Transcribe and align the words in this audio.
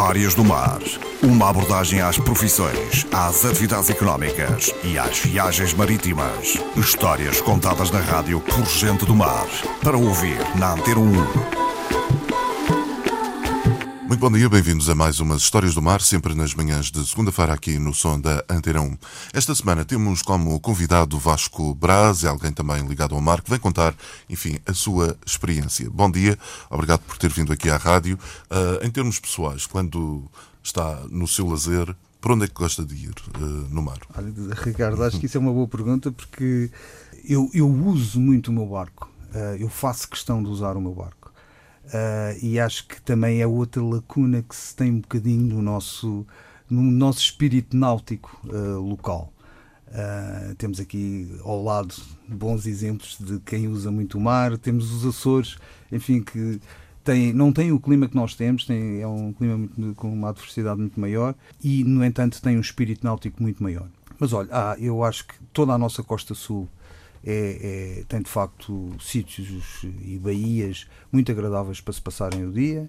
Histórias 0.00 0.34
do 0.34 0.42
Mar. 0.42 0.78
Uma 1.22 1.50
abordagem 1.50 2.00
às 2.00 2.16
profissões, 2.16 3.06
às 3.12 3.44
atividades 3.44 3.90
económicas 3.90 4.72
e 4.82 4.98
às 4.98 5.18
viagens 5.18 5.74
marítimas. 5.74 6.56
Histórias 6.74 7.42
contadas 7.42 7.90
na 7.90 8.00
rádio 8.00 8.40
por 8.40 8.64
gente 8.64 9.04
do 9.04 9.14
mar. 9.14 9.46
Para 9.84 9.98
ouvir 9.98 10.38
na 10.58 10.72
Antena 10.72 11.00
1. 11.00 11.59
Muito 14.10 14.22
bom 14.22 14.32
dia, 14.32 14.48
bem-vindos 14.48 14.88
a 14.88 14.94
mais 14.96 15.20
umas 15.20 15.40
Histórias 15.40 15.72
do 15.72 15.80
Mar, 15.80 16.00
sempre 16.00 16.34
nas 16.34 16.52
manhãs 16.52 16.90
de 16.90 17.06
segunda-feira 17.06 17.52
aqui 17.54 17.78
no 17.78 17.94
som 17.94 18.20
da 18.20 18.44
Antena 18.50 18.80
1. 18.80 18.98
Esta 19.32 19.54
semana 19.54 19.84
temos 19.84 20.20
como 20.20 20.58
convidado 20.58 21.16
Vasco 21.16 21.72
Braz, 21.76 22.24
é 22.24 22.26
alguém 22.26 22.50
também 22.50 22.84
ligado 22.84 23.14
ao 23.14 23.20
mar, 23.20 23.40
que 23.40 23.48
vem 23.48 23.60
contar, 23.60 23.94
enfim, 24.28 24.58
a 24.66 24.74
sua 24.74 25.16
experiência. 25.24 25.88
Bom 25.88 26.10
dia, 26.10 26.36
obrigado 26.68 27.02
por 27.02 27.18
ter 27.18 27.30
vindo 27.30 27.52
aqui 27.52 27.70
à 27.70 27.76
rádio. 27.76 28.18
Uh, 28.50 28.84
em 28.84 28.90
termos 28.90 29.20
pessoais, 29.20 29.64
quando 29.64 30.28
está 30.60 31.04
no 31.08 31.28
seu 31.28 31.46
lazer, 31.46 31.94
para 32.20 32.34
onde 32.34 32.46
é 32.46 32.48
que 32.48 32.54
gosta 32.54 32.84
de 32.84 32.96
ir 32.96 33.14
uh, 33.38 33.40
no 33.72 33.80
mar? 33.80 34.00
Olha, 34.18 34.32
Ricardo, 34.64 35.04
acho 35.04 35.20
que 35.20 35.26
isso 35.26 35.36
é 35.36 35.40
uma 35.40 35.52
boa 35.52 35.68
pergunta 35.68 36.10
porque 36.10 36.68
eu, 37.24 37.48
eu 37.54 37.70
uso 37.70 38.18
muito 38.18 38.48
o 38.48 38.52
meu 38.52 38.66
barco. 38.66 39.08
Uh, 39.32 39.54
eu 39.60 39.68
faço 39.68 40.08
questão 40.08 40.42
de 40.42 40.48
usar 40.48 40.76
o 40.76 40.80
meu 40.80 40.94
barco. 40.96 41.19
Uh, 41.90 42.38
e 42.40 42.60
acho 42.60 42.86
que 42.86 43.02
também 43.02 43.40
é 43.40 43.46
outra 43.46 43.82
lacuna 43.82 44.42
que 44.42 44.54
se 44.54 44.76
tem 44.76 44.92
um 44.92 45.00
bocadinho 45.00 45.56
no 45.56 45.62
nosso, 45.62 46.24
no 46.68 46.82
nosso 46.82 47.18
espírito 47.18 47.76
náutico 47.76 48.40
uh, 48.46 48.80
local. 48.80 49.32
Uh, 49.88 50.54
temos 50.54 50.78
aqui 50.78 51.36
ao 51.42 51.60
lado 51.64 51.92
bons 52.28 52.64
exemplos 52.64 53.18
de 53.18 53.40
quem 53.40 53.66
usa 53.66 53.90
muito 53.90 54.18
o 54.18 54.20
mar, 54.20 54.56
temos 54.56 54.92
os 54.92 55.04
Açores, 55.04 55.56
enfim, 55.90 56.22
que 56.22 56.60
tem, 57.02 57.32
não 57.32 57.52
tem 57.52 57.72
o 57.72 57.80
clima 57.80 58.06
que 58.06 58.14
nós 58.14 58.36
temos, 58.36 58.64
tem, 58.64 59.00
é 59.00 59.08
um 59.08 59.32
clima 59.32 59.58
muito, 59.58 59.94
com 59.96 60.12
uma 60.12 60.28
adversidade 60.28 60.78
muito 60.78 61.00
maior 61.00 61.34
e, 61.60 61.82
no 61.82 62.04
entanto, 62.04 62.40
tem 62.40 62.56
um 62.56 62.60
espírito 62.60 63.04
náutico 63.04 63.42
muito 63.42 63.60
maior. 63.60 63.88
Mas 64.16 64.32
olha, 64.32 64.48
ah, 64.52 64.76
eu 64.78 65.02
acho 65.02 65.26
que 65.26 65.34
toda 65.52 65.72
a 65.72 65.78
nossa 65.78 66.04
costa 66.04 66.34
sul 66.36 66.68
é, 67.24 67.98
é, 68.00 68.04
tem 68.08 68.22
de 68.22 68.30
facto 68.30 68.92
sítios 69.00 69.84
e 70.04 70.18
baías 70.18 70.86
muito 71.12 71.30
agradáveis 71.30 71.80
para 71.80 71.92
se 71.92 72.00
passarem 72.00 72.46
o 72.46 72.52
dia. 72.52 72.88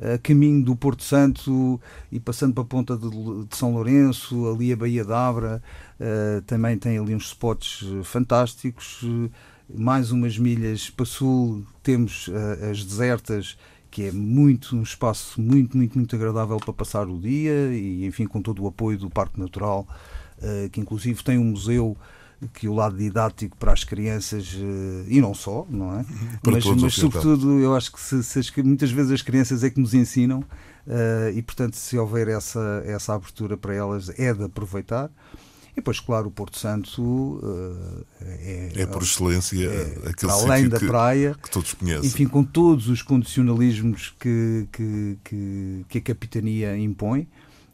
A 0.00 0.16
caminho 0.16 0.64
do 0.64 0.74
Porto 0.74 1.02
Santo 1.02 1.78
e 2.10 2.18
passando 2.18 2.54
para 2.54 2.62
a 2.62 2.66
ponta 2.66 2.96
de, 2.96 3.08
de 3.10 3.56
São 3.56 3.74
Lourenço, 3.74 4.48
ali 4.48 4.72
a 4.72 4.76
Baía 4.76 5.04
d'Abra, 5.04 5.62
uh, 6.00 6.40
também 6.42 6.78
tem 6.78 6.96
ali 6.96 7.14
uns 7.14 7.26
spots 7.26 7.84
fantásticos. 8.04 9.04
mais 9.68 10.10
umas 10.10 10.38
milhas 10.38 10.88
para 10.88 11.04
sul 11.04 11.66
temos 11.82 12.28
uh, 12.28 12.70
as 12.70 12.82
desertas, 12.82 13.58
que 13.90 14.04
é 14.04 14.12
muito 14.12 14.74
um 14.74 14.82
espaço 14.82 15.38
muito, 15.38 15.76
muito, 15.76 15.98
muito 15.98 16.16
agradável 16.16 16.56
para 16.56 16.72
passar 16.72 17.06
o 17.06 17.18
dia 17.18 17.70
e, 17.70 18.06
enfim, 18.06 18.26
com 18.26 18.40
todo 18.40 18.62
o 18.62 18.68
apoio 18.68 18.96
do 18.96 19.10
Parque 19.10 19.38
Natural, 19.38 19.86
uh, 20.38 20.70
que 20.70 20.80
inclusive 20.80 21.22
tem 21.22 21.36
um 21.36 21.44
museu 21.44 21.94
que 22.54 22.68
o 22.68 22.74
lado 22.74 22.96
didático 22.96 23.56
para 23.56 23.72
as 23.72 23.84
crianças 23.84 24.56
eh, 24.56 25.04
e 25.08 25.20
não 25.20 25.34
só, 25.34 25.66
não 25.68 26.00
é? 26.00 26.04
Para 26.42 26.52
mas, 26.52 26.64
mas 26.64 26.94
sobretudo 26.94 27.58
eu 27.58 27.74
acho 27.74 27.92
que 27.92 28.00
se, 28.00 28.22
se 28.22 28.62
muitas 28.62 28.90
vezes 28.90 29.12
as 29.12 29.22
crianças 29.22 29.62
é 29.62 29.70
que 29.70 29.78
nos 29.78 29.92
ensinam 29.92 30.40
uh, 30.40 31.30
e 31.34 31.42
portanto 31.42 31.74
se 31.74 31.98
houver 31.98 32.28
essa, 32.28 32.82
essa 32.86 33.14
abertura 33.14 33.56
para 33.56 33.74
elas 33.74 34.10
é 34.18 34.32
de 34.32 34.44
aproveitar. 34.44 35.10
E 35.72 35.76
depois, 35.76 36.00
claro, 36.00 36.28
o 36.28 36.30
Porto 36.30 36.58
Santo 36.58 37.00
uh, 37.00 38.04
é, 38.20 38.72
é 38.74 38.86
por 38.86 39.02
excelência 39.02 39.64
é, 39.64 40.08
aquele 40.08 40.32
além 40.32 40.68
da 40.68 40.80
que, 40.80 40.86
praia, 40.86 41.36
que 41.40 41.50
todos 41.50 41.74
conhecem. 41.74 42.08
Enfim, 42.08 42.26
com 42.26 42.42
todos 42.42 42.88
os 42.88 43.02
condicionalismos 43.02 44.12
que, 44.18 44.66
que, 44.72 45.18
que, 45.22 45.86
que 45.88 45.98
a 45.98 46.00
capitania 46.00 46.76
impõe 46.76 47.28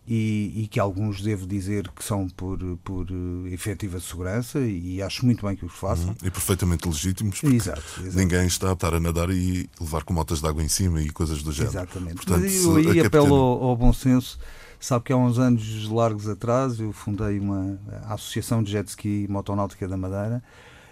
e, 0.09 0.53
e, 0.63 0.69
que 0.69 0.79
alguns 0.79 1.21
devo 1.21 1.47
dizer 1.47 1.91
que 1.91 2.05
são 2.05 2.29
por, 2.29 2.59
por 2.85 3.11
uh, 3.11 3.49
efetiva 3.49 3.99
segurança 3.99 4.61
e 4.61 5.03
acho 5.03 5.27
muito 5.27 5.45
bem 5.45 5.57
que 5.57 5.65
os 5.65 5.75
façam. 5.75 6.11
Uhum. 6.11 6.17
E 6.23 6.31
perfeitamente 6.31 6.87
legítimos. 6.87 7.43
Exato, 7.43 7.83
exato, 8.01 8.17
Ninguém 8.17 8.47
está 8.47 8.71
a 8.71 8.73
estar 8.75 8.95
a 8.95 9.01
nadar 9.01 9.31
e 9.31 9.69
levar 9.81 10.05
com 10.05 10.15
motas 10.15 10.41
de 10.41 10.47
água 10.47 10.63
em 10.63 10.69
cima 10.69 11.03
e 11.03 11.11
coisas 11.11 11.43
do 11.43 11.51
género. 11.51 11.73
Exatamente. 11.73 12.15
Portanto, 12.15 12.41
Mas 12.41 12.65
eu 12.65 12.77
aí 12.77 13.01
apelo 13.01 13.35
ao, 13.35 13.65
ao, 13.65 13.77
bom 13.77 13.93
senso. 13.93 14.39
Sabe 14.79 15.07
que 15.07 15.13
há 15.13 15.17
uns 15.17 15.41
anos 15.41 15.89
largos 15.89 16.29
atrás 16.29 16.79
eu 16.79 16.93
fundei 16.93 17.41
uma 17.41 17.77
Associação 18.09 18.63
de 18.63 18.71
Jet 18.71 18.89
Ski 18.89 19.25
e 19.25 19.29
Motonáutica 19.29 19.89
da 19.89 19.97
Madeira 19.97 20.41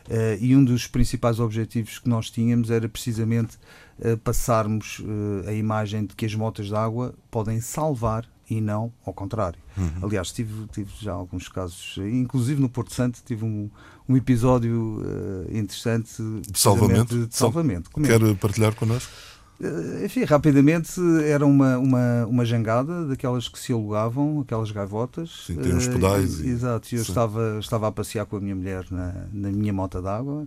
uh, 0.08 0.42
e 0.42 0.56
um 0.56 0.64
dos 0.64 0.88
principais 0.88 1.38
objetivos 1.38 2.00
que 2.00 2.08
nós 2.08 2.30
tínhamos 2.30 2.70
era 2.70 2.88
precisamente 2.88 3.58
uh, 4.00 4.16
passarmos 4.18 5.00
a 5.46 5.52
imagem 5.52 6.04
de 6.04 6.16
que 6.16 6.26
as 6.26 6.34
motas 6.34 6.66
de 6.66 6.74
água 6.74 7.14
podem 7.30 7.60
salvar 7.60 8.26
e 8.48 8.60
não 8.60 8.92
ao 9.04 9.12
contrário. 9.12 9.58
Uhum. 9.76 9.90
Aliás, 10.02 10.32
tive, 10.32 10.66
tive 10.68 10.90
já 11.00 11.12
alguns 11.12 11.48
casos, 11.48 11.96
inclusive 11.98 12.60
no 12.60 12.68
Porto 12.68 12.94
Santo, 12.94 13.20
tive 13.24 13.44
um, 13.44 13.70
um 14.08 14.16
episódio 14.16 15.00
uh, 15.02 15.56
interessante 15.56 16.22
de 16.48 16.58
salvamento. 16.58 17.26
De 17.26 17.34
salvamento. 17.34 17.90
Quer 17.90 18.36
partilhar 18.36 18.74
connosco? 18.74 19.12
Uh, 19.60 20.04
enfim, 20.04 20.24
rapidamente 20.24 21.00
era 21.24 21.46
uma, 21.46 21.78
uma, 21.78 22.26
uma 22.26 22.44
jangada 22.44 23.06
daquelas 23.06 23.48
que 23.48 23.58
se 23.58 23.72
alugavam, 23.72 24.40
aquelas 24.40 24.70
gaivotas. 24.70 25.44
Sim, 25.46 25.56
tem 25.56 25.74
uns 25.74 25.88
pedais. 25.88 26.40
Uh, 26.40 26.44
e, 26.44 26.48
exato, 26.50 26.94
eu 26.94 27.02
estava, 27.02 27.58
estava 27.60 27.88
a 27.88 27.92
passear 27.92 28.26
com 28.26 28.36
a 28.36 28.40
minha 28.40 28.54
mulher 28.54 28.84
na, 28.90 29.26
na 29.32 29.50
minha 29.50 29.72
moto 29.72 30.02
d'água 30.02 30.46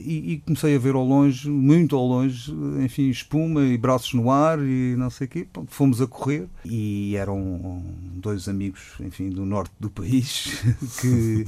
e, 0.00 0.32
e, 0.32 0.38
comecei 0.38 0.76
a 0.76 0.78
ver 0.78 0.94
ao 0.94 1.04
longe, 1.04 1.48
muito 1.48 1.96
ao 1.96 2.06
longe, 2.06 2.52
enfim, 2.82 3.08
espuma 3.08 3.62
e 3.62 3.78
braços 3.78 4.12
no 4.14 4.30
ar 4.30 4.58
e 4.58 4.94
não 4.96 5.10
sei 5.10 5.26
o 5.26 5.30
quê. 5.30 5.48
Fomos 5.68 6.00
a 6.00 6.06
correr 6.06 6.48
e 6.64 7.16
eram 7.16 7.82
dois 8.14 8.48
amigos, 8.48 8.94
enfim, 9.00 9.30
do 9.30 9.44
norte 9.46 9.72
do 9.80 9.88
país 9.88 10.62
que, 11.00 11.46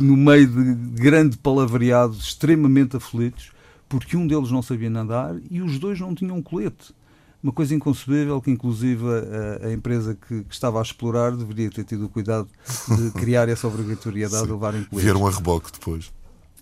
no 0.00 0.16
meio 0.16 0.46
de 0.46 1.00
grande 1.00 1.36
palavreado, 1.36 2.14
extremamente 2.14 2.96
aflitos, 2.96 3.52
porque 3.88 4.16
um 4.16 4.26
deles 4.26 4.50
não 4.50 4.62
sabia 4.62 4.90
nadar 4.90 5.36
e 5.50 5.62
os 5.62 5.78
dois 5.78 6.00
não 6.00 6.14
tinham 6.14 6.42
colete. 6.42 6.94
Uma 7.40 7.52
coisa 7.52 7.72
inconcebível 7.72 8.40
que, 8.42 8.50
inclusive, 8.50 9.04
a, 9.62 9.68
a 9.68 9.72
empresa 9.72 10.16
que, 10.16 10.42
que, 10.42 10.52
estava 10.52 10.80
a 10.80 10.82
explorar 10.82 11.36
deveria 11.36 11.70
ter 11.70 11.84
tido 11.84 12.06
o 12.06 12.08
cuidado 12.08 12.48
de 12.96 13.12
criar 13.18 13.48
essa 13.48 13.68
obrigatoriedade 13.68 14.44
de 14.44 14.50
levarem 14.50 14.82
colete. 14.82 15.04
Vieram 15.04 15.24
a 15.24 15.30
reboque 15.30 15.70
depois. 15.70 16.10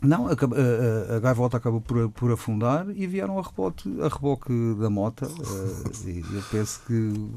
Não, 0.02 0.28
a, 0.28 0.32
a, 0.32 1.20
gaivota 1.20 1.56
acabou 1.56 1.80
por, 1.80 2.10
por 2.10 2.30
afundar 2.30 2.86
e 2.94 3.06
vieram 3.06 3.38
a 3.38 3.42
reboque, 3.42 4.00
a 4.02 4.08
reboque 4.08 4.52
da 4.78 4.90
mota. 4.90 5.26
Uh, 5.26 6.08
e 6.08 6.24
eu 6.34 6.42
penso 6.50 6.80
que, 6.86 7.30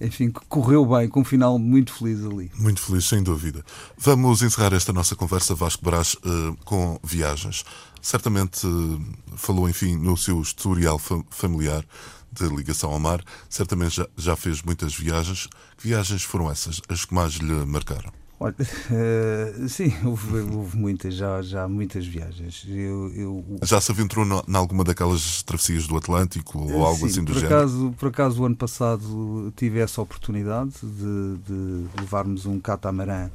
enfim, 0.00 0.30
que 0.30 0.40
correu 0.46 0.84
bem, 0.84 1.08
com 1.08 1.20
um 1.20 1.24
final 1.24 1.58
muito 1.58 1.92
feliz 1.92 2.24
ali. 2.24 2.50
Muito 2.58 2.82
feliz, 2.82 3.06
sem 3.06 3.22
dúvida. 3.22 3.64
Vamos 3.96 4.42
encerrar 4.42 4.74
esta 4.74 4.92
nossa 4.92 5.16
conversa, 5.16 5.54
Vasco 5.54 5.84
Brás, 5.84 6.14
uh, 6.14 6.56
com 6.64 6.98
viagens. 7.02 7.64
Certamente 8.00 8.66
uh, 8.66 9.00
falou, 9.36 9.68
enfim, 9.68 9.96
no 9.96 10.16
seu 10.16 10.40
historial 10.40 11.00
familiar 11.30 11.84
de 12.30 12.46
ligação 12.46 12.92
ao 12.92 12.98
mar. 12.98 13.22
Certamente 13.48 13.96
já, 13.96 14.08
já 14.16 14.36
fez 14.36 14.62
muitas 14.62 14.94
viagens. 14.94 15.48
Que 15.78 15.88
viagens 15.88 16.22
foram 16.22 16.50
essas, 16.50 16.80
as 16.88 17.06
que 17.06 17.14
mais 17.14 17.34
lhe 17.34 17.64
marcaram? 17.64 18.21
Olha, 18.42 18.56
uh, 18.58 19.68
sim, 19.70 19.94
houve, 20.04 20.38
houve, 20.52 20.76
muitas, 20.76 21.14
já, 21.14 21.40
já 21.42 21.68
muitas 21.68 22.04
viagens. 22.04 22.66
Eu, 22.68 23.08
eu... 23.14 23.44
Já 23.62 23.80
se 23.80 23.92
aventurou 23.92 24.26
em 24.48 24.56
alguma 24.56 24.82
daquelas 24.82 25.44
travessias 25.44 25.86
do 25.86 25.96
Atlântico 25.96 26.58
ou 26.58 26.84
algo 26.84 26.98
sim, 26.98 27.06
assim 27.06 27.20
do 27.22 27.32
por 27.32 27.40
género? 27.40 27.54
Acaso, 27.54 27.94
por 27.96 28.08
acaso, 28.08 28.42
o 28.42 28.44
ano 28.44 28.56
passado 28.56 29.52
tive 29.54 29.78
essa 29.78 30.02
oportunidade 30.02 30.72
de, 30.82 31.36
de 31.46 31.86
levarmos 32.00 32.44
um 32.44 32.58
catamarã 32.58 33.30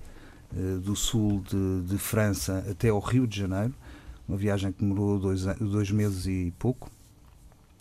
uh, 0.51 0.79
do 0.79 0.93
sul 0.93 1.41
de, 1.49 1.83
de, 1.83 1.97
França 1.97 2.65
até 2.69 2.89
ao 2.89 2.99
Rio 2.99 3.25
de 3.25 3.39
Janeiro, 3.39 3.73
uma 4.27 4.37
viagem 4.37 4.73
que 4.73 4.83
demorou 4.83 5.17
dois, 5.17 5.45
dois 5.61 5.89
meses 5.89 6.25
e 6.25 6.53
pouco. 6.59 6.91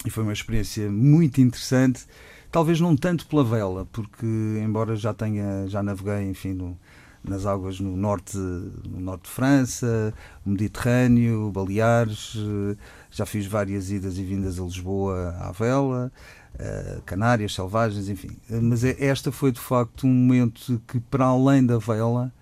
E 0.04 0.10
foi 0.10 0.22
uma 0.22 0.32
experiência 0.32 0.88
muito 0.88 1.40
interessante, 1.40 2.06
talvez 2.52 2.80
não 2.80 2.96
tanto 2.96 3.26
pela 3.26 3.42
vela, 3.42 3.84
porque 3.90 4.26
embora 4.64 4.94
já 4.94 5.12
tenha, 5.12 5.66
já 5.66 5.82
naveguei, 5.82 6.30
enfim, 6.30 6.52
no, 6.52 6.78
nas 7.28 7.46
águas 7.46 7.80
no 7.80 7.96
norte, 7.96 8.36
no 8.36 9.00
norte 9.00 9.24
de 9.24 9.30
França, 9.30 10.14
Mediterrâneo, 10.44 11.50
Baleares, 11.50 12.34
eh, 12.36 12.76
já 13.10 13.26
fiz 13.26 13.46
várias 13.46 13.90
idas 13.90 14.18
e 14.18 14.24
vindas 14.24 14.58
a 14.58 14.62
Lisboa 14.62 15.34
à 15.40 15.52
vela, 15.52 16.12
eh, 16.58 17.00
Canárias, 17.04 17.54
Selvagens, 17.54 18.08
enfim. 18.08 18.36
Mas 18.48 18.84
é, 18.84 18.96
esta 19.04 19.30
foi 19.30 19.52
de 19.52 19.60
facto 19.60 20.06
um 20.06 20.10
momento 20.10 20.80
que, 20.86 21.00
para 21.00 21.26
além 21.26 21.64
da 21.64 21.78
vela, 21.78 22.32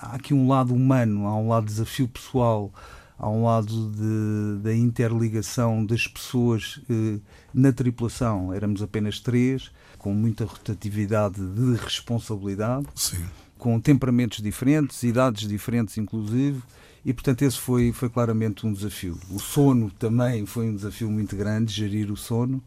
há 0.00 0.16
aqui 0.16 0.34
um 0.34 0.48
lado 0.48 0.74
humano, 0.74 1.26
há 1.26 1.36
um 1.36 1.48
lado 1.48 1.64
de 1.64 1.72
desafio 1.72 2.08
pessoal, 2.08 2.72
há 3.18 3.28
um 3.28 3.44
lado 3.44 3.90
de, 3.90 4.62
da 4.62 4.74
interligação 4.74 5.84
das 5.84 6.06
pessoas 6.06 6.80
eh, 6.90 7.18
na 7.52 7.72
tripulação. 7.72 8.52
Éramos 8.52 8.82
apenas 8.82 9.20
três, 9.20 9.70
com 9.98 10.12
muita 10.12 10.44
rotatividade 10.44 11.36
de 11.36 11.76
responsabilidade. 11.76 12.86
Sim 12.94 13.24
com 13.58 13.78
temperamentos 13.80 14.42
diferentes, 14.42 15.02
idades 15.02 15.48
diferentes, 15.48 15.96
inclusive, 15.98 16.62
e 17.04 17.12
portanto 17.12 17.42
esse 17.42 17.58
foi, 17.58 17.92
foi 17.92 18.08
claramente 18.08 18.66
um 18.66 18.72
desafio. 18.72 19.18
O 19.30 19.38
sono 19.38 19.90
também 19.90 20.46
foi 20.46 20.68
um 20.68 20.74
desafio 20.74 21.10
muito 21.10 21.36
grande, 21.36 21.72
gerir 21.72 22.10
o 22.10 22.16
sono. 22.16 22.62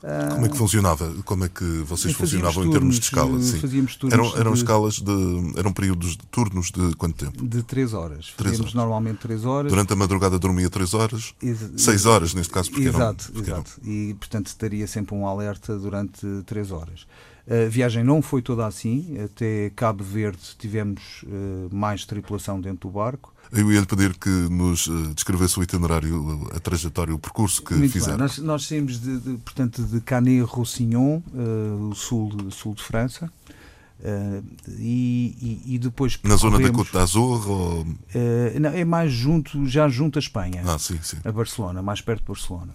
Como 0.00 0.46
é 0.46 0.48
que 0.48 0.56
funcionava? 0.56 1.12
Como 1.24 1.44
é 1.44 1.48
que 1.48 1.64
vocês 1.64 2.14
funcionavam 2.14 2.62
turnos, 2.62 2.68
em 2.68 2.72
termos 2.72 2.94
de 2.96 3.04
escalas? 3.04 3.44
Sim. 3.44 4.08
Eram, 4.12 4.36
eram 4.36 4.52
de... 4.52 4.58
escalas 4.58 4.94
de. 5.00 5.58
eram 5.58 5.72
períodos 5.72 6.10
de 6.10 6.26
turnos 6.30 6.70
de 6.70 6.94
quanto 6.96 7.24
tempo? 7.24 7.44
De 7.44 7.62
3 7.62 7.92
horas. 7.92 8.32
Três 8.36 8.60
horas. 8.60 8.74
normalmente 8.74 9.18
3 9.18 9.44
horas. 9.44 9.72
Durante 9.72 9.92
a 9.92 9.96
madrugada 9.96 10.38
dormia 10.38 10.68
3 10.68 10.94
horas? 10.94 11.34
6 11.76 12.06
horas 12.06 12.34
neste 12.34 12.52
caso, 12.52 12.70
porque 12.70 12.88
Exato, 12.88 13.24
eram, 13.24 13.34
porque 13.34 13.50
exato. 13.50 13.80
Eram... 13.82 13.92
E 13.92 14.14
portanto 14.14 14.46
estaria 14.46 14.86
sempre 14.86 15.14
um 15.14 15.26
alerta 15.26 15.76
durante 15.76 16.26
3 16.44 16.70
horas. 16.70 17.06
A 17.48 17.68
viagem 17.68 18.02
não 18.02 18.20
foi 18.20 18.42
toda 18.42 18.66
assim, 18.66 19.16
até 19.24 19.70
Cabo 19.76 20.02
Verde 20.02 20.56
tivemos 20.58 21.22
uh, 21.22 21.74
mais 21.74 22.04
tripulação 22.04 22.60
dentro 22.60 22.88
do 22.88 22.94
barco. 22.94 23.32
Eu 23.52 23.70
ia 23.70 23.78
lhe 23.78 23.86
pedir 23.86 24.14
que 24.14 24.28
nos 24.28 24.88
uh, 24.88 25.14
descrevesse 25.14 25.58
o 25.58 25.62
itinerário, 25.62 26.50
a 26.52 26.58
trajetória, 26.58 27.14
o 27.14 27.18
percurso 27.18 27.62
que 27.62 27.74
Muito 27.74 27.92
fizeram. 27.92 28.18
Nós, 28.18 28.38
nós 28.38 28.66
saímos 28.66 29.00
de, 29.00 29.20
de, 29.20 29.36
portanto, 29.38 29.80
de 29.84 30.00
Canet-Roussillon, 30.00 31.22
uh, 31.32 31.88
o 31.88 31.94
sul, 31.94 32.32
sul 32.50 32.74
de 32.74 32.82
França, 32.82 33.30
Uh, 33.98 34.44
e, 34.78 35.62
e, 35.64 35.78
depois 35.78 36.20
na 36.22 36.36
zona 36.36 36.60
da 36.60 36.70
Côte 36.70 36.92
d'Azur 36.92 37.50
ou... 37.50 37.80
uh, 37.80 38.60
não, 38.60 38.68
é 38.68 38.84
mais 38.84 39.10
junto 39.10 39.66
já 39.66 39.88
junto 39.88 40.18
a 40.18 40.20
Espanha 40.20 40.62
ah, 40.66 40.78
sim, 40.78 40.98
sim. 41.02 41.16
a 41.24 41.32
Barcelona 41.32 41.80
mais 41.80 42.02
perto 42.02 42.20
de 42.20 42.26
Barcelona 42.26 42.74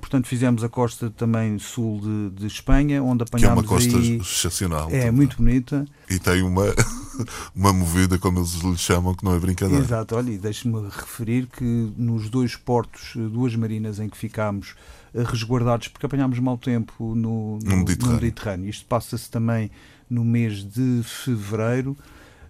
portanto 0.00 0.26
fizemos 0.26 0.62
a 0.62 0.68
costa 0.68 1.10
também 1.10 1.58
sul 1.58 2.00
de, 2.00 2.40
de 2.40 2.46
Espanha 2.46 3.02
onde 3.02 3.24
apanhámos 3.24 3.64
que 3.64 3.72
é 3.72 3.76
uma 3.76 3.80
costa 3.80 3.96
aí... 3.98 4.16
excepcional 4.16 4.88
é 4.88 5.00
também. 5.00 5.10
muito 5.10 5.36
bonita 5.36 5.84
e 6.08 6.18
tem 6.18 6.42
uma 6.42 6.64
uma 7.54 7.72
movida 7.72 8.18
como 8.18 8.38
eles 8.38 8.52
lhe 8.54 8.76
chamam 8.76 9.14
que 9.14 9.24
não 9.24 9.34
é 9.34 9.38
brincadeira 9.38 9.82
exato 9.82 10.14
olha 10.14 10.38
deixe-me 10.38 10.88
referir 10.88 11.46
que 11.46 11.92
nos 11.96 12.30
dois 12.30 12.56
portos 12.56 13.12
duas 13.14 13.56
marinas 13.56 13.98
em 13.98 14.08
que 14.08 14.16
ficámos 14.16 14.74
resguardados 15.14 15.88
porque 15.88 16.06
apanhámos 16.06 16.38
mau 16.38 16.56
tempo 16.56 17.14
no, 17.14 17.58
no, 17.58 17.70
no 17.70 17.76
Mediterrâneo. 17.78 18.06
no 18.06 18.20
Mediterrâneo 18.20 18.70
isto 18.70 18.86
passa-se 18.86 19.30
também 19.30 19.70
no 20.12 20.24
mês 20.24 20.62
de 20.62 21.00
fevereiro, 21.02 21.96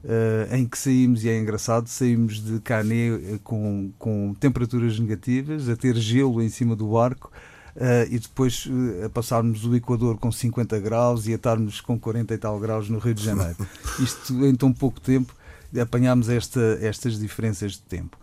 uh, 0.04 0.54
em 0.54 0.66
que 0.66 0.78
saímos, 0.78 1.24
e 1.24 1.28
é 1.28 1.38
engraçado, 1.38 1.88
saímos 1.88 2.42
de 2.42 2.60
Canet 2.60 3.22
eh, 3.24 3.38
com, 3.42 3.90
com 3.98 4.34
temperaturas 4.38 4.98
negativas, 4.98 5.68
a 5.68 5.76
ter 5.76 5.96
gelo 5.96 6.42
em 6.42 6.48
cima 6.48 6.76
do 6.76 6.88
barco. 6.88 7.30
Uh, 7.74 8.04
e 8.10 8.18
depois 8.18 8.66
uh, 8.66 9.06
a 9.06 9.08
passarmos 9.08 9.64
o 9.64 9.74
Equador 9.74 10.18
com 10.18 10.30
50 10.30 10.78
graus 10.78 11.26
e 11.26 11.32
a 11.32 11.36
estarmos 11.36 11.80
com 11.80 11.98
40 11.98 12.34
e 12.34 12.36
tal 12.36 12.60
graus 12.60 12.90
no 12.90 12.98
Rio 12.98 13.14
de 13.14 13.24
Janeiro. 13.24 13.56
Isto 13.98 14.44
em 14.44 14.54
tão 14.54 14.70
pouco 14.70 15.00
tempo 15.00 15.34
apanhámos 15.80 16.28
esta, 16.28 16.78
estas 16.82 17.18
diferenças 17.18 17.72
de 17.72 17.80
tempo. 17.80 18.18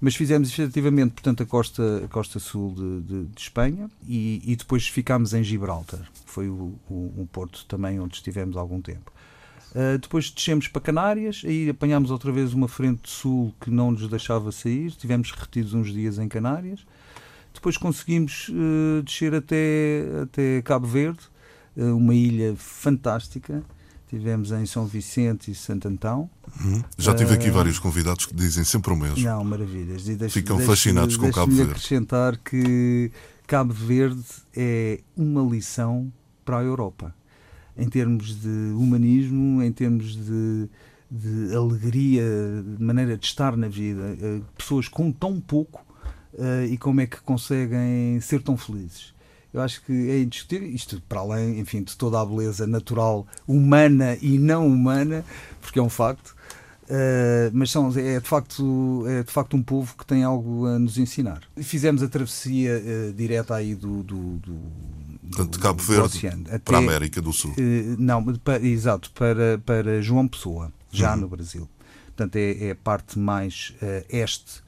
Mas 0.00 0.16
fizemos 0.16 0.48
efetivamente, 0.50 1.12
portanto, 1.12 1.42
a 1.42 1.46
costa, 1.46 2.02
a 2.04 2.08
costa 2.08 2.38
sul 2.38 2.74
de, 2.74 3.00
de, 3.02 3.24
de 3.26 3.40
Espanha 3.40 3.90
e, 4.06 4.42
e, 4.44 4.56
depois 4.56 4.88
ficámos 4.88 5.34
em 5.34 5.42
Gibraltar. 5.44 6.10
Foi 6.24 6.48
o, 6.48 6.74
o, 6.88 7.14
um 7.18 7.26
porto 7.26 7.66
também 7.66 8.00
onde 8.00 8.16
estivemos 8.16 8.56
algum 8.56 8.80
tempo. 8.80 9.12
Uh, 9.70 9.98
depois 9.98 10.30
descemos 10.30 10.66
para 10.68 10.80
Canárias, 10.80 11.42
aí 11.44 11.68
apanhámos 11.70 12.10
outra 12.10 12.32
vez 12.32 12.52
uma 12.52 12.68
frente 12.68 13.08
sul 13.08 13.54
que 13.60 13.70
não 13.70 13.92
nos 13.92 14.08
deixava 14.08 14.50
sair, 14.50 14.90
tivemos 14.92 15.30
retidos 15.30 15.74
uns 15.74 15.92
dias 15.92 16.18
em 16.18 16.28
Canárias. 16.28 16.84
Depois 17.54 17.76
conseguimos 17.76 18.48
uh, 18.48 19.02
descer 19.02 19.34
até, 19.34 20.04
até 20.22 20.62
Cabo 20.62 20.86
Verde, 20.86 21.20
uh, 21.76 21.96
uma 21.96 22.14
ilha 22.14 22.54
fantástica, 22.56 23.62
Tivemos 24.10 24.50
em 24.50 24.66
São 24.66 24.86
Vicente 24.88 25.52
e 25.52 25.54
Santo 25.54 25.86
Antão. 25.86 26.28
Uhum. 26.60 26.82
Já 26.98 27.14
tive 27.14 27.32
aqui 27.32 27.48
vários 27.48 27.78
convidados 27.78 28.26
que 28.26 28.34
dizem 28.34 28.64
sempre 28.64 28.92
o 28.92 28.96
mesmo. 28.96 29.20
Não, 29.20 29.44
maravilhas. 29.44 30.08
E 30.08 30.16
deixe, 30.16 30.40
Ficam 30.40 30.56
deixe, 30.56 30.68
fascinados 30.68 31.16
com 31.16 31.30
Cabo 31.30 31.52
Verde. 31.52 31.70
acrescentar 31.70 32.36
que 32.36 33.12
Cabo 33.46 33.72
Verde 33.72 34.24
é 34.52 34.98
uma 35.16 35.42
lição 35.42 36.12
para 36.44 36.58
a 36.58 36.62
Europa. 36.64 37.14
Em 37.80 37.88
termos 37.88 38.40
de 38.40 38.72
humanismo, 38.74 39.62
em 39.62 39.72
termos 39.72 40.14
de, 40.14 40.68
de 41.10 41.54
alegria, 41.56 42.22
de 42.76 42.82
maneira 42.82 43.16
de 43.16 43.24
estar 43.24 43.56
na 43.56 43.68
vida. 43.68 44.16
Uh, 44.20 44.44
pessoas 44.56 44.86
com 44.86 45.10
tão 45.10 45.40
pouco 45.40 45.84
uh, 46.34 46.64
e 46.70 46.76
como 46.76 47.00
é 47.00 47.06
que 47.06 47.20
conseguem 47.22 48.20
ser 48.20 48.42
tão 48.42 48.56
felizes. 48.56 49.14
Eu 49.52 49.60
acho 49.60 49.82
que 49.84 49.92
é 49.92 50.20
indiscutível, 50.20 50.68
isto 50.68 51.02
para 51.08 51.20
além, 51.20 51.58
enfim, 51.58 51.82
de 51.82 51.96
toda 51.96 52.20
a 52.20 52.24
beleza 52.24 52.66
natural, 52.66 53.26
humana 53.48 54.16
e 54.22 54.38
não 54.38 54.66
humana, 54.66 55.24
porque 55.60 55.78
é 55.80 55.82
um 55.82 55.88
facto, 55.88 56.36
uh, 56.84 57.50
mas 57.52 57.70
são, 57.70 57.90
é, 57.96 58.20
de 58.20 58.28
facto, 58.28 59.04
é 59.08 59.24
de 59.24 59.32
facto 59.32 59.56
um 59.56 59.62
povo 59.62 59.96
que 59.96 60.06
tem 60.06 60.22
algo 60.22 60.66
a 60.66 60.78
nos 60.78 60.98
ensinar. 60.98 61.40
Fizemos 61.56 62.00
a 62.02 62.08
travessia 62.08 62.80
uh, 62.80 63.12
direta 63.12 63.56
aí 63.56 63.74
do, 63.74 64.04
do, 64.04 64.36
do 64.36 64.56
Portanto, 65.30 65.52
de 65.52 65.58
Cabo 65.60 65.82
Verde 65.82 66.26
Até, 66.26 66.58
para 66.58 66.76
a 66.76 66.80
América 66.80 67.22
do 67.22 67.32
Sul. 67.32 67.52
Uh, 67.52 67.96
não, 67.98 68.22
para, 68.38 68.64
exato, 68.64 69.10
para, 69.12 69.58
para 69.64 70.02
João 70.02 70.26
Pessoa, 70.26 70.72
já 70.90 71.14
uhum. 71.14 71.20
no 71.20 71.28
Brasil. 71.28 71.68
Portanto, 72.06 72.36
é, 72.36 72.68
é 72.68 72.70
a 72.72 72.74
parte 72.74 73.18
mais 73.18 73.74
uh, 73.76 74.04
este 74.08 74.60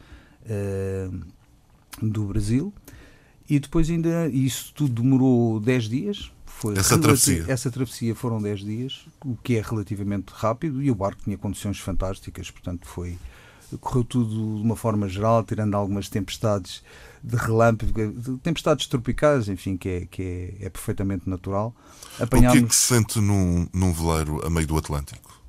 uh, 0.46 1.20
do 2.00 2.24
Brasil. 2.26 2.72
E 3.48 3.58
depois 3.58 3.90
ainda, 3.90 4.28
isso 4.28 4.72
tudo 4.74 5.02
demorou 5.02 5.60
10 5.60 5.84
dias. 5.88 6.32
Foi 6.46 6.78
essa 6.78 6.96
travessia. 6.96 7.44
Essa 7.48 7.70
travessia 7.70 8.14
foram 8.14 8.40
10 8.40 8.60
dias, 8.60 9.06
o 9.24 9.36
que 9.36 9.56
é 9.56 9.60
relativamente 9.60 10.30
rápido, 10.32 10.80
e 10.80 10.90
o 10.90 10.94
barco 10.94 11.22
tinha 11.24 11.36
condições 11.36 11.78
fantásticas, 11.78 12.50
portanto 12.50 12.86
foi 12.86 13.18
correu 13.78 14.04
tudo 14.04 14.56
de 14.56 14.62
uma 14.62 14.76
forma 14.76 15.08
geral, 15.08 15.42
tirando 15.44 15.74
algumas 15.74 16.08
tempestades 16.08 16.82
de 17.22 17.36
relâmpago, 17.36 18.38
tempestades 18.38 18.86
tropicais, 18.86 19.48
enfim, 19.48 19.76
que 19.76 19.88
é, 19.88 20.06
que 20.06 20.22
é, 20.22 20.66
é 20.66 20.70
perfeitamente 20.70 21.28
natural. 21.28 21.74
Apanhámos... 22.20 22.56
O 22.56 22.60
que 22.60 22.64
é 22.64 22.68
que 22.68 22.74
se 22.74 22.94
sente 22.94 23.20
num, 23.20 23.68
num 23.72 23.92
veleiro 23.92 24.44
a 24.46 24.50
meio 24.50 24.66
do 24.66 24.76
Atlântico? 24.76 25.40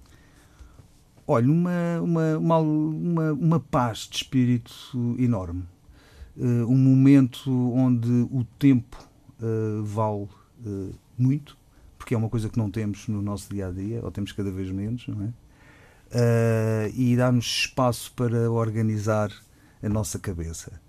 Olha, 1.26 1.50
uma, 1.50 2.02
uma, 2.02 2.38
uma, 2.38 2.58
uma, 2.60 3.34
uma 3.34 3.60
paz 3.60 4.08
de 4.10 4.18
espírito 4.18 5.16
enorme 5.18 5.64
uh, 6.38 6.66
um 6.68 6.78
momento 6.78 7.52
onde 7.74 8.10
o 8.32 8.46
tempo 8.58 8.98
uh, 9.40 9.84
vale 9.84 10.28
uh, 10.66 10.94
muito, 11.18 11.58
porque 11.98 12.14
é 12.14 12.18
uma 12.18 12.30
coisa 12.30 12.50
que 12.50 12.58
não 12.58 12.70
temos 12.70 13.08
no 13.08 13.22
nosso 13.22 13.50
dia 13.54 13.68
a 13.68 13.72
dia, 13.72 14.02
ou 14.04 14.12
temos 14.12 14.32
cada 14.32 14.52
vez 14.52 14.70
menos, 14.72 15.08
não 15.08 15.24
é? 15.24 15.34
E 16.94 17.16
dá-nos 17.16 17.46
espaço 17.46 18.12
para 18.14 18.50
organizar 18.52 19.32
a 19.82 19.90
nossa 19.90 20.20
cabeça. 20.20 20.80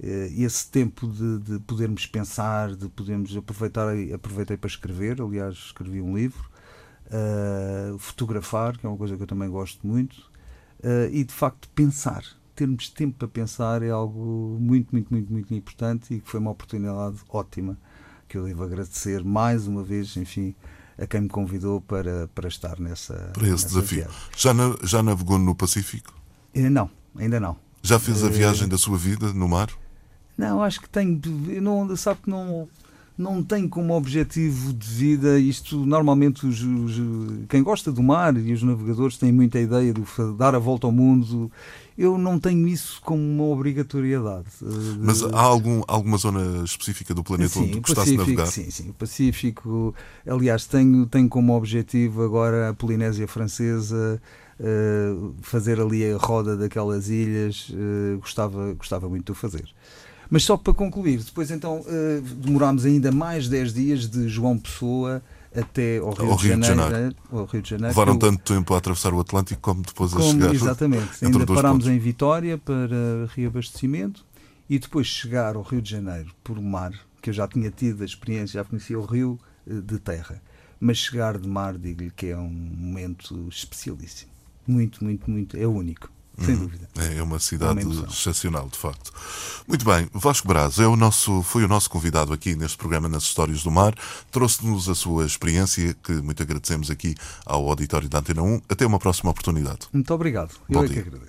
esse 0.00 0.70
tempo 0.70 1.06
de, 1.08 1.38
de, 1.38 1.58
podermos 1.60 2.06
pensar, 2.06 2.74
de 2.74 2.88
podermos 2.88 3.36
aproveitar, 3.36 3.88
aproveitei 4.14 4.56
para 4.56 4.68
escrever, 4.68 5.20
aliás, 5.20 5.54
escrevi 5.54 6.00
um 6.00 6.16
livro, 6.16 6.48
fotografar, 7.98 8.78
que 8.78 8.86
é 8.86 8.88
uma 8.88 8.98
coisa 8.98 9.16
que 9.16 9.22
eu 9.22 9.26
também 9.26 9.50
gosto 9.50 9.86
muito, 9.86 10.30
e 11.12 11.24
de 11.24 11.32
facto 11.32 11.68
pensar 11.70 12.24
termos 12.58 12.88
tempo 12.88 13.16
para 13.16 13.28
pensar 13.28 13.84
é 13.84 13.90
algo 13.90 14.58
muito, 14.60 14.90
muito, 14.90 15.14
muito, 15.14 15.32
muito 15.32 15.54
importante 15.54 16.12
e 16.12 16.20
que 16.20 16.28
foi 16.28 16.40
uma 16.40 16.50
oportunidade 16.50 17.18
ótima 17.28 17.78
que 18.28 18.36
eu 18.36 18.44
devo 18.44 18.64
agradecer 18.64 19.24
mais 19.24 19.68
uma 19.68 19.84
vez, 19.84 20.16
enfim, 20.16 20.56
a 20.98 21.06
quem 21.06 21.22
me 21.22 21.28
convidou 21.28 21.80
para, 21.80 22.28
para 22.34 22.48
estar 22.48 22.78
nessa. 22.80 23.14
Para 23.32 23.48
esse 23.48 23.64
nessa 23.64 23.66
desafio. 23.66 24.06
Já, 24.36 24.52
na, 24.52 24.76
já 24.82 25.02
navegou 25.02 25.38
no 25.38 25.54
Pacífico? 25.54 26.12
Não, 26.54 26.90
ainda 27.16 27.38
não. 27.38 27.56
Já 27.82 27.98
fez 27.98 28.24
a 28.24 28.26
eh, 28.26 28.30
viagem 28.30 28.68
da 28.68 28.76
sua 28.76 28.98
vida 28.98 29.32
no 29.32 29.48
mar? 29.48 29.70
Não, 30.36 30.62
acho 30.62 30.80
que 30.80 30.88
tenho. 30.88 31.20
Não, 31.60 31.96
sabe 31.96 32.22
que 32.22 32.30
não 32.30 32.68
não 33.18 33.42
tem 33.42 33.66
como 33.66 33.94
objetivo 33.94 34.72
de 34.72 34.86
vida 34.86 35.40
isto. 35.40 35.84
Normalmente, 35.84 36.46
os, 36.46 36.62
os, 36.62 37.02
quem 37.48 37.64
gosta 37.64 37.90
do 37.90 38.00
mar 38.00 38.36
e 38.36 38.52
os 38.52 38.62
navegadores 38.62 39.18
têm 39.18 39.32
muita 39.32 39.58
ideia 39.58 39.92
de 39.92 40.02
dar 40.38 40.54
a 40.54 40.58
volta 40.60 40.86
ao 40.86 40.92
mundo. 40.92 41.50
Eu 41.96 42.16
não 42.16 42.38
tenho 42.38 42.68
isso 42.68 43.00
como 43.02 43.20
uma 43.20 43.42
obrigatoriedade. 43.52 44.46
Mas 45.00 45.24
há 45.24 45.40
algum, 45.40 45.82
alguma 45.88 46.16
zona 46.16 46.62
específica 46.64 47.12
do 47.12 47.24
planeta 47.24 47.54
sim, 47.54 47.64
onde 47.64 47.80
gostasse 47.80 48.12
de 48.12 48.16
navegar? 48.16 48.46
Sim, 48.46 48.70
sim. 48.70 48.90
O 48.90 48.94
Pacífico. 48.94 49.92
Aliás, 50.24 50.64
tenho, 50.64 51.04
tenho 51.06 51.28
como 51.28 51.56
objetivo 51.56 52.22
agora 52.22 52.68
a 52.68 52.74
Polinésia 52.74 53.26
Francesa. 53.26 54.22
Uh, 54.60 55.34
fazer 55.40 55.80
ali 55.80 56.04
a 56.10 56.16
roda 56.16 56.56
daquelas 56.56 57.08
ilhas, 57.08 57.68
uh, 57.70 58.18
gostava, 58.18 58.74
gostava 58.74 59.08
muito 59.08 59.26
de 59.26 59.30
o 59.30 59.34
fazer. 59.36 59.68
Mas 60.30 60.44
só 60.44 60.56
para 60.56 60.74
concluir, 60.74 61.18
depois 61.18 61.50
então 61.50 61.80
uh, 61.80 62.20
demorámos 62.36 62.84
ainda 62.84 63.10
mais 63.10 63.48
10 63.48 63.72
dias 63.72 64.08
de 64.08 64.28
João 64.28 64.58
Pessoa 64.58 65.22
até 65.54 65.98
ao 65.98 66.12
Rio, 66.12 66.30
ao 66.30 66.36
de, 66.36 66.42
Rio 66.42 66.50
Janeiro, 66.50 66.74
de 66.74 66.90
Janeiro. 66.90 67.16
Ao 67.32 67.44
Rio 67.46 67.62
de 67.62 67.70
Janeiro. 67.70 67.88
Levaram 67.88 68.12
eu, 68.12 68.18
tanto 68.18 68.54
tempo 68.54 68.74
a 68.74 68.78
atravessar 68.78 69.14
o 69.14 69.20
Atlântico 69.20 69.60
como 69.60 69.82
depois 69.82 70.12
como, 70.12 70.24
a 70.24 70.30
chegar. 70.30 70.54
Exatamente. 70.54 71.24
ainda 71.24 71.46
parámos 71.46 71.84
pontos. 71.84 71.88
em 71.88 71.98
Vitória 71.98 72.58
para 72.58 73.26
reabastecimento 73.34 74.24
e 74.68 74.78
depois 74.78 75.06
chegar 75.06 75.56
ao 75.56 75.62
Rio 75.62 75.80
de 75.80 75.90
Janeiro 75.90 76.30
por 76.44 76.60
mar, 76.60 76.92
que 77.22 77.30
eu 77.30 77.34
já 77.34 77.48
tinha 77.48 77.70
tido 77.70 78.02
a 78.02 78.04
experiência, 78.04 78.60
já 78.60 78.64
conhecia 78.64 78.98
o 78.98 79.04
Rio 79.04 79.38
eh, 79.66 79.80
de 79.80 79.98
terra. 79.98 80.42
Mas 80.78 80.98
chegar 80.98 81.38
de 81.38 81.48
mar, 81.48 81.76
digo-lhe 81.76 82.10
que 82.10 82.26
é 82.26 82.36
um 82.36 82.50
momento 82.50 83.48
especialíssimo. 83.48 84.30
Muito, 84.66 85.02
muito, 85.02 85.30
muito. 85.30 85.56
É 85.56 85.66
único 85.66 86.10
sem 86.40 86.54
uhum. 86.54 86.60
dúvida. 86.60 86.88
É 87.16 87.22
uma 87.22 87.38
cidade 87.38 87.80
é 87.80 87.84
uma 87.84 88.06
excepcional, 88.06 88.68
de 88.68 88.78
facto. 88.78 89.12
Muito 89.66 89.84
bem, 89.84 90.08
Vasco 90.12 90.48
Braz 90.48 90.78
é 90.78 90.86
o 90.86 90.96
nosso, 90.96 91.42
foi 91.42 91.64
o 91.64 91.68
nosso 91.68 91.88
convidado 91.90 92.32
aqui 92.32 92.56
neste 92.56 92.76
programa 92.76 93.08
nas 93.08 93.22
Histórias 93.24 93.62
do 93.62 93.70
Mar. 93.70 93.94
Trouxe-nos 94.30 94.88
a 94.88 94.94
sua 94.94 95.26
experiência, 95.26 95.94
que 96.02 96.12
muito 96.12 96.42
agradecemos 96.42 96.90
aqui 96.90 97.14
ao 97.44 97.68
auditório 97.68 98.08
da 98.08 98.18
Antena 98.18 98.42
1. 98.42 98.62
Até 98.68 98.86
uma 98.86 98.98
próxima 98.98 99.30
oportunidade. 99.30 99.80
Muito 99.92 100.12
obrigado. 100.12 100.54
Bom 100.68 100.80
Eu 100.80 100.84
é 100.84 100.88
dia. 100.88 101.02
que 101.02 101.08
agradeço. 101.08 101.28